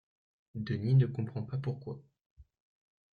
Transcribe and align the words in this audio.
Denis 0.55 0.95
ne 0.95 1.05
comprend 1.05 1.43
pas 1.43 1.59
pourquoi. 1.59 2.01